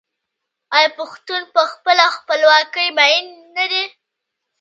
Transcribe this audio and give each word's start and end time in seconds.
آیا 0.75 0.89
پښتون 0.99 1.41
په 1.53 1.61
خپله 1.73 2.05
خپلواکۍ 2.15 2.87
مین 2.97 3.25
نه 3.55 3.65
دی؟ 3.71 3.83